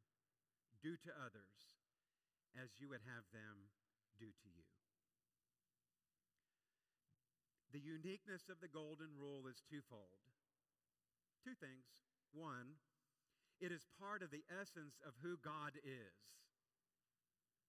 do 0.81 0.97
to 0.97 1.13
others 1.21 1.77
as 2.57 2.73
you 2.81 2.89
would 2.89 3.05
have 3.05 3.29
them 3.33 3.69
do 4.17 4.29
to 4.29 4.49
you. 4.49 4.69
The 7.73 7.81
uniqueness 7.81 8.49
of 8.53 8.61
the 8.61 8.69
golden 8.69 9.17
rule 9.17 9.49
is 9.49 9.65
twofold. 9.65 10.21
Two 11.41 11.57
things. 11.57 11.89
One, 12.33 12.77
it 13.61 13.73
is 13.73 13.89
part 13.97 14.21
of 14.21 14.31
the 14.31 14.45
essence 14.53 15.01
of 15.05 15.17
who 15.25 15.41
God 15.41 15.77
is. 15.81 16.17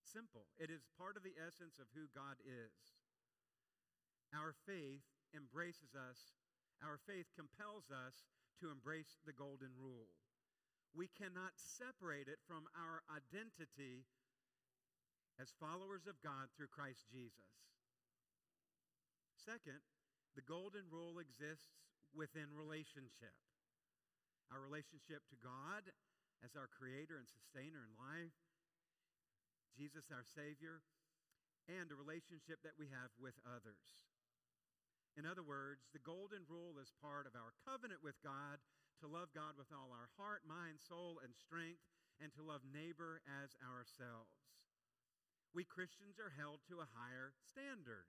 Simple. 0.04 0.46
It 0.60 0.70
is 0.70 0.86
part 1.00 1.18
of 1.18 1.24
the 1.24 1.34
essence 1.40 1.80
of 1.80 1.90
who 1.96 2.12
God 2.14 2.38
is. 2.44 2.76
Our 4.36 4.54
faith 4.68 5.06
embraces 5.34 5.96
us, 5.98 6.38
our 6.84 7.00
faith 7.08 7.32
compels 7.34 7.90
us 7.90 8.28
to 8.62 8.70
embrace 8.70 9.18
the 9.26 9.34
golden 9.34 9.74
rule. 9.80 10.14
We 10.94 11.10
cannot 11.10 11.58
separate 11.58 12.30
it 12.30 12.38
from 12.46 12.70
our 12.78 13.02
identity 13.10 14.06
as 15.42 15.58
followers 15.58 16.06
of 16.06 16.22
God 16.22 16.54
through 16.54 16.70
Christ 16.70 17.10
Jesus. 17.10 17.50
Second, 19.34 19.82
the 20.38 20.46
golden 20.46 20.86
rule 20.94 21.18
exists 21.18 21.82
within 22.14 22.54
relationship 22.54 23.34
our 24.54 24.62
relationship 24.62 25.26
to 25.34 25.38
God 25.42 25.90
as 26.46 26.54
our 26.54 26.70
creator 26.70 27.18
and 27.18 27.26
sustainer 27.26 27.82
in 27.82 27.94
life, 27.98 28.38
Jesus, 29.84 30.08
our 30.16 30.24
Savior, 30.24 30.80
and 31.68 31.92
a 31.92 32.00
relationship 32.00 32.64
that 32.64 32.80
we 32.80 32.88
have 32.88 33.12
with 33.20 33.36
others. 33.44 34.00
In 35.20 35.28
other 35.28 35.44
words, 35.44 35.92
the 35.92 36.00
golden 36.00 36.48
rule 36.48 36.80
is 36.80 36.96
part 37.04 37.28
of 37.28 37.36
our 37.36 37.52
covenant 37.68 38.00
with 38.00 38.16
God 38.24 38.64
to 39.04 39.12
love 39.12 39.36
God 39.36 39.60
with 39.60 39.68
all 39.76 39.92
our 39.92 40.08
heart, 40.16 40.48
mind, 40.48 40.80
soul, 40.80 41.20
and 41.20 41.36
strength, 41.36 41.84
and 42.24 42.32
to 42.32 42.48
love 42.48 42.64
neighbor 42.64 43.20
as 43.28 43.60
ourselves. 43.60 44.32
We 45.52 45.68
Christians 45.68 46.16
are 46.16 46.32
held 46.32 46.64
to 46.72 46.80
a 46.80 46.94
higher 46.96 47.36
standard, 47.44 48.08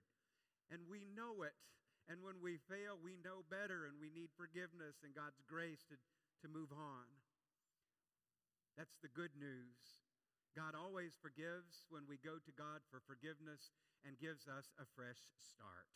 and 0.71 0.87
we 0.87 1.03
know 1.11 1.43
it. 1.43 1.59
And 2.07 2.23
when 2.23 2.39
we 2.39 2.55
fail, 2.71 2.95
we 2.95 3.19
know 3.19 3.43
better, 3.51 3.83
and 3.83 3.99
we 3.99 4.15
need 4.15 4.31
forgiveness 4.31 5.03
and 5.03 5.11
God's 5.11 5.43
grace 5.43 5.83
to 5.91 5.99
to 6.41 6.47
move 6.47 6.71
on. 6.71 7.07
That's 8.77 8.95
the 9.01 9.11
good 9.11 9.33
news. 9.39 10.04
God 10.55 10.71
always 10.71 11.19
forgives 11.19 11.83
when 11.91 12.07
we 12.07 12.15
go 12.23 12.39
to 12.39 12.51
God 12.55 12.79
for 12.87 13.03
forgiveness 13.03 13.75
and 14.07 14.15
gives 14.15 14.47
us 14.47 14.71
a 14.79 14.87
fresh 14.95 15.19
start. 15.35 15.91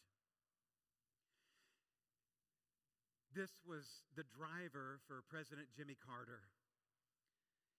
This 3.32 3.56
was 3.64 4.04
the 4.20 4.28
driver 4.28 5.00
for 5.08 5.24
President 5.32 5.72
Jimmy 5.72 5.96
Carter. 5.96 6.44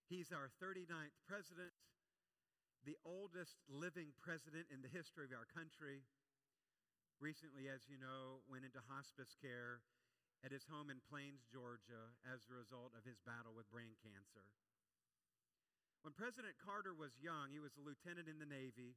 He's 0.09 0.33
our 0.33 0.49
39th 0.57 1.21
president, 1.29 1.77
the 2.89 2.97
oldest 3.05 3.61
living 3.69 4.17
president 4.25 4.73
in 4.73 4.81
the 4.81 4.89
history 4.89 5.29
of 5.29 5.37
our 5.37 5.47
country. 5.53 6.01
Recently, 7.21 7.69
as 7.69 7.85
you 7.93 8.01
know, 8.01 8.41
went 8.49 8.65
into 8.65 8.81
hospice 8.89 9.37
care 9.37 9.85
at 10.41 10.49
his 10.49 10.65
home 10.65 10.89
in 10.89 11.05
Plains, 11.13 11.45
Georgia, 11.53 12.17
as 12.25 12.49
a 12.49 12.57
result 12.57 12.97
of 12.97 13.05
his 13.05 13.21
battle 13.29 13.53
with 13.53 13.69
brain 13.69 13.93
cancer. 14.01 14.49
When 16.01 16.17
President 16.17 16.57
Carter 16.57 16.97
was 16.97 17.13
young, 17.21 17.53
he 17.53 17.61
was 17.61 17.77
a 17.77 17.85
lieutenant 17.85 18.25
in 18.25 18.41
the 18.41 18.49
Navy. 18.49 18.97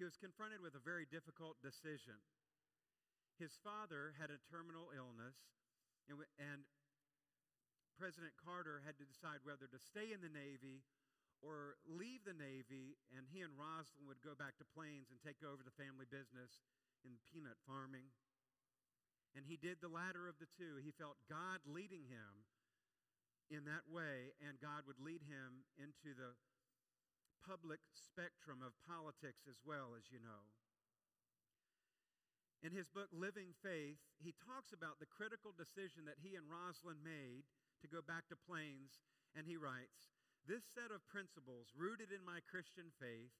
He 0.00 0.04
was 0.06 0.16
confronted 0.16 0.64
with 0.64 0.72
a 0.72 0.80
very 0.80 1.04
difficult 1.04 1.60
decision. 1.60 2.16
His 3.36 3.54
father 3.60 4.16
had 4.16 4.32
a 4.32 4.40
terminal 4.48 4.88
illness, 4.90 5.36
and, 6.08 6.16
and 6.40 6.64
President 8.00 8.32
Carter 8.40 8.80
had 8.82 8.96
to 8.96 9.06
decide 9.06 9.44
whether 9.44 9.68
to 9.68 9.78
stay 9.78 10.10
in 10.10 10.24
the 10.24 10.32
Navy 10.32 10.82
or 11.44 11.78
leave 11.86 12.24
the 12.26 12.34
Navy, 12.34 12.98
and 13.14 13.28
he 13.30 13.44
and 13.44 13.54
Rosalynn 13.54 14.08
would 14.08 14.24
go 14.24 14.34
back 14.34 14.58
to 14.58 14.66
Plains 14.74 15.12
and 15.12 15.20
take 15.22 15.44
over 15.44 15.62
the 15.62 15.74
family 15.78 16.08
business 16.08 16.58
in 17.06 17.20
peanut 17.30 17.60
farming. 17.62 18.10
And 19.36 19.46
he 19.46 19.60
did 19.60 19.78
the 19.78 19.92
latter 19.92 20.26
of 20.26 20.40
the 20.40 20.50
two. 20.58 20.80
He 20.82 20.90
felt 20.90 21.20
God 21.30 21.62
leading 21.68 22.08
him 22.10 22.48
in 23.48 23.64
that 23.64 23.88
way, 23.88 24.36
and 24.44 24.60
God 24.60 24.84
would 24.84 25.00
lead 25.00 25.24
him 25.24 25.64
into 25.80 26.12
the 26.12 26.36
public 27.44 27.80
spectrum 27.96 28.60
of 28.60 28.76
politics 28.84 29.48
as 29.48 29.56
well, 29.64 29.96
as 29.96 30.12
you 30.12 30.20
know. 30.20 30.52
In 32.60 32.74
his 32.74 32.90
book, 32.90 33.08
Living 33.14 33.54
Faith, 33.62 34.02
he 34.18 34.34
talks 34.42 34.74
about 34.74 34.98
the 34.98 35.08
critical 35.08 35.54
decision 35.54 36.04
that 36.10 36.18
he 36.18 36.34
and 36.34 36.50
Rosalynn 36.50 37.00
made 37.00 37.46
to 37.80 37.86
go 37.86 38.02
back 38.02 38.26
to 38.28 38.44
Plains, 38.44 38.98
and 39.38 39.46
he 39.46 39.54
writes, 39.54 40.10
This 40.42 40.66
set 40.74 40.90
of 40.90 41.06
principles, 41.06 41.70
rooted 41.78 42.10
in 42.10 42.26
my 42.26 42.42
Christian 42.50 42.90
faith, 42.98 43.30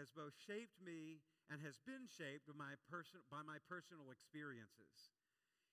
has 0.00 0.08
both 0.08 0.32
shaped 0.48 0.80
me 0.80 1.20
and 1.52 1.60
has 1.60 1.76
been 1.84 2.08
shaped 2.08 2.48
by 2.48 2.56
my, 2.56 2.72
by 3.28 3.44
my 3.44 3.60
personal 3.68 4.08
experiences. 4.08 5.12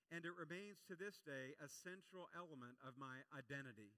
And 0.10 0.26
it 0.26 0.34
remains 0.34 0.82
to 0.89 0.98
this 0.98 1.22
day 1.22 1.54
a 1.62 1.69
central 1.69 2.34
element 2.34 2.82
of 2.82 2.98
my 2.98 3.22
identity. 3.30 3.93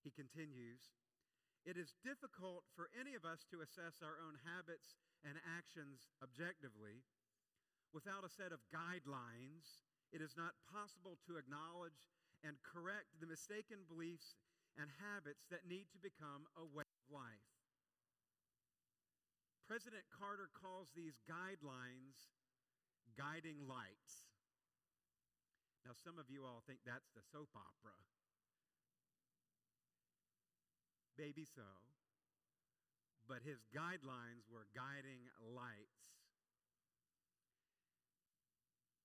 He 0.00 0.12
continues 0.12 0.92
It 1.68 1.76
is 1.76 1.96
difficult 2.00 2.64
for 2.76 2.88
any 2.96 3.16
of 3.16 3.28
us 3.28 3.44
to 3.52 3.60
assess 3.60 4.00
our 4.00 4.20
own 4.20 4.40
habits 4.44 4.96
and 5.24 5.36
actions 5.44 6.08
objectively. 6.20 7.04
Without 7.92 8.24
a 8.24 8.32
set 8.32 8.52
of 8.52 8.64
guidelines, 8.72 9.84
it 10.12 10.20
is 10.20 10.36
not 10.36 10.56
possible 10.68 11.16
to 11.24 11.40
acknowledge 11.40 12.12
and 12.44 12.60
correct 12.60 13.08
the 13.20 13.28
mistaken 13.28 13.84
beliefs 13.88 14.36
and 14.76 14.92
habits 15.00 15.48
that 15.48 15.64
need 15.64 15.88
to 15.94 16.00
become 16.02 16.44
a 16.60 16.64
way 16.64 16.84
of 16.84 17.06
life. 17.08 17.48
President 19.64 20.04
Carter 20.12 20.52
calls 20.52 20.92
these 20.92 21.16
guidelines 21.24 22.28
guiding 23.12 23.68
lights. 23.68 24.24
Now, 25.84 25.92
some 25.92 26.16
of 26.16 26.32
you 26.32 26.48
all 26.48 26.64
think 26.64 26.80
that's 26.84 27.12
the 27.12 27.20
soap 27.20 27.52
opera. 27.52 27.96
Maybe 31.20 31.44
so. 31.44 31.68
But 33.28 33.44
his 33.44 33.64
guidelines 33.68 34.48
were 34.48 34.66
guiding 34.72 35.28
lights. 35.40 36.04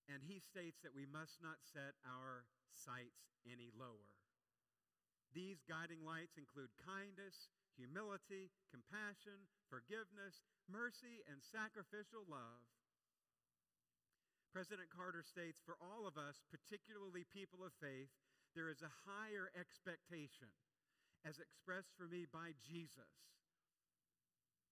And 0.09 0.25
he 0.25 0.41
states 0.41 0.81
that 0.81 0.95
we 0.95 1.05
must 1.05 1.37
not 1.43 1.61
set 1.61 1.93
our 2.01 2.49
sights 2.73 3.29
any 3.45 3.69
lower. 3.75 4.17
These 5.35 5.61
guiding 5.69 6.01
lights 6.01 6.41
include 6.41 6.73
kindness, 6.81 7.53
humility, 7.77 8.49
compassion, 8.73 9.45
forgiveness, 9.69 10.41
mercy, 10.65 11.21
and 11.29 11.37
sacrificial 11.45 12.25
love. 12.25 12.65
President 14.49 14.89
Carter 14.89 15.21
states 15.21 15.61
for 15.61 15.77
all 15.77 16.09
of 16.09 16.17
us, 16.17 16.41
particularly 16.49 17.25
people 17.29 17.61
of 17.61 17.75
faith, 17.77 18.09
there 18.57 18.69
is 18.69 18.81
a 18.81 18.97
higher 19.05 19.53
expectation, 19.53 20.49
as 21.21 21.37
expressed 21.37 21.93
for 21.93 22.09
me 22.09 22.25
by 22.25 22.57
Jesus. 22.65 23.13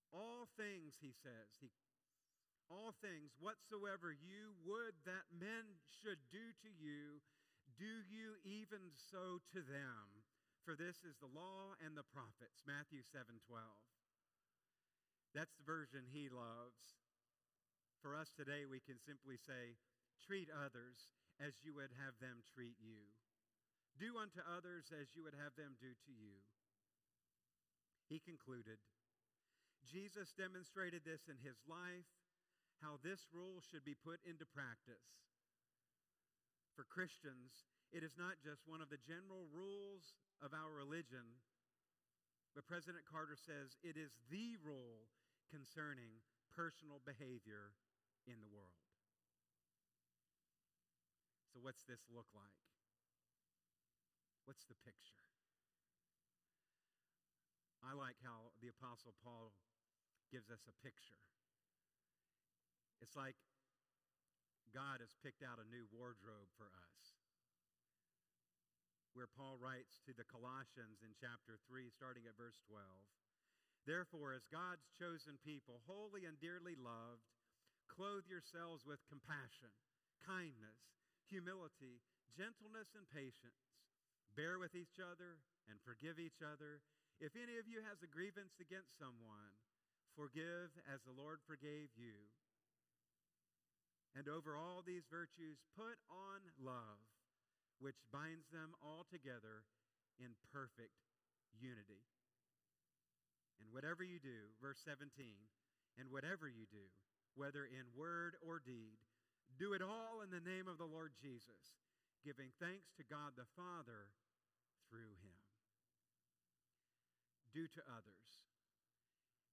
All 0.10 0.50
things, 0.58 0.98
he 0.98 1.14
says, 1.14 1.54
he, 1.62 1.70
all 2.72 2.98
things 3.00 3.38
whatsoever 3.38 4.10
you 4.10 4.58
would 4.66 4.98
that 5.06 5.30
men 5.30 5.78
should 6.02 6.20
do 6.34 6.52
to 6.66 6.72
you, 6.74 7.22
do 7.78 8.02
you 8.10 8.40
even 8.44 8.92
so 8.98 9.40
to 9.54 9.62
them 9.62 10.26
for 10.68 10.76
this 10.76 11.00
is 11.08 11.16
the 11.24 11.32
law 11.32 11.80
and 11.80 11.96
the 11.96 12.04
prophets. 12.12 12.60
Matthew 12.68 13.00
7 13.00 13.24
12. 13.48 13.64
That's 15.32 15.56
the 15.56 15.64
version 15.64 16.04
he 16.12 16.28
loves. 16.28 17.00
For 18.02 18.14
us 18.14 18.30
today, 18.34 18.70
we 18.70 18.80
can 18.80 19.02
simply 19.02 19.38
say, 19.42 19.78
treat 20.22 20.50
others 20.54 21.10
as 21.42 21.62
you 21.62 21.74
would 21.78 21.94
have 21.98 22.18
them 22.18 22.46
treat 22.54 22.78
you. 22.82 23.10
Do 23.98 24.22
unto 24.22 24.42
others 24.46 24.94
as 24.94 25.14
you 25.18 25.26
would 25.26 25.38
have 25.38 25.58
them 25.58 25.74
do 25.82 25.90
to 25.90 26.14
you. 26.14 26.38
He 28.10 28.22
concluded, 28.22 28.78
Jesus 29.82 30.36
demonstrated 30.38 31.02
this 31.02 31.26
in 31.26 31.42
his 31.42 31.58
life, 31.66 32.08
how 32.82 33.02
this 33.02 33.26
rule 33.34 33.58
should 33.60 33.82
be 33.82 33.98
put 33.98 34.22
into 34.22 34.46
practice. 34.46 35.26
For 36.78 36.86
Christians, 36.86 37.66
it 37.90 38.06
is 38.06 38.14
not 38.14 38.38
just 38.46 38.70
one 38.70 38.86
of 38.86 38.94
the 38.94 39.02
general 39.02 39.50
rules 39.50 40.14
of 40.46 40.54
our 40.54 40.70
religion, 40.70 41.42
but 42.54 42.70
President 42.70 43.02
Carter 43.10 43.38
says 43.38 43.74
it 43.82 43.98
is 43.98 44.14
the 44.30 44.62
rule 44.62 45.10
concerning 45.50 46.22
personal 46.54 47.02
behavior 47.02 47.74
in 48.28 48.44
the 48.44 48.52
world. 48.52 48.76
So, 51.52 51.64
what's 51.64 51.88
this 51.88 52.06
look 52.12 52.30
like? 52.36 52.60
What's 54.46 54.68
the 54.68 54.78
picture? 54.84 55.24
I 57.82 57.96
like 57.96 58.20
how 58.20 58.52
the 58.60 58.68
Apostle 58.68 59.16
Paul 59.24 59.56
gives 60.28 60.52
us 60.52 60.68
a 60.68 60.76
picture. 60.84 61.24
It's 63.00 63.16
like 63.16 63.40
God 64.76 65.00
has 65.00 65.16
picked 65.24 65.42
out 65.42 65.64
a 65.64 65.72
new 65.72 65.88
wardrobe 65.96 66.52
for 66.60 66.68
us 66.68 67.18
where 69.18 69.26
Paul 69.26 69.58
writes 69.58 69.98
to 70.06 70.14
the 70.14 70.28
Colossians 70.30 71.02
in 71.02 71.10
chapter 71.18 71.58
3, 71.66 71.90
starting 71.90 72.30
at 72.30 72.38
verse 72.38 72.62
12. 72.70 72.86
Therefore, 73.90 74.38
as 74.38 74.46
God's 74.46 74.86
chosen 74.94 75.42
people, 75.42 75.82
holy 75.90 76.30
and 76.30 76.38
dearly 76.38 76.78
loved, 76.78 77.26
clothe 77.90 78.28
yourselves 78.28 78.84
with 78.86 79.02
compassion, 79.08 79.72
kindness, 80.24 80.78
humility, 81.28 82.04
gentleness, 82.36 82.94
and 82.94 83.08
patience. 83.10 83.64
Bear 84.36 84.62
with 84.62 84.78
each 84.78 85.02
other 85.02 85.42
and 85.68 85.82
forgive 85.82 86.22
each 86.22 86.46
other. 86.46 86.84
If 87.18 87.34
any 87.34 87.58
of 87.58 87.66
you 87.66 87.82
has 87.82 88.04
a 88.06 88.12
grievance 88.12 88.62
against 88.62 88.96
someone, 89.02 89.58
forgive 90.14 90.70
as 90.86 91.02
the 91.04 91.16
Lord 91.16 91.42
forgave 91.44 91.90
you. 91.98 92.30
And 94.14 94.30
over 94.30 94.58
all 94.58 94.82
these 94.82 95.06
virtues, 95.10 95.62
put 95.78 95.98
on 96.10 96.42
love 96.58 97.02
which 97.78 98.02
binds 98.10 98.50
them 98.50 98.74
all 98.82 99.06
together 99.06 99.62
in 100.18 100.34
perfect 100.50 100.98
unity. 101.54 102.02
And 103.62 103.70
whatever 103.70 104.02
you 104.02 104.18
do, 104.18 104.54
verse 104.62 104.82
17, 104.82 105.10
and 105.98 106.10
whatever 106.10 106.50
you 106.50 106.66
do, 106.70 106.90
whether 107.38 107.70
in 107.70 107.86
word 107.94 108.36
or 108.42 108.58
deed, 108.58 108.98
do 109.62 109.78
it 109.78 109.82
all 109.86 110.26
in 110.26 110.34
the 110.34 110.44
name 110.44 110.68
of 110.68 110.82
the 110.82 110.90
Lord 110.90 111.14
Jesus, 111.22 111.78
giving 112.26 112.50
thanks 112.60 112.90
to 112.98 113.06
God 113.06 113.38
the 113.38 113.48
Father 113.56 114.10
through 114.90 115.16
him. 115.22 115.40
Do 117.54 117.70
to 117.70 117.82
others 117.94 118.28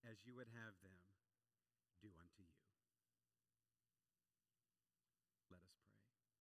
as 0.08 0.20
you 0.24 0.34
would 0.34 0.48
have 0.48 0.74
them 0.82 0.98
do 2.02 2.08
unto 2.20 2.42
you. 2.42 2.53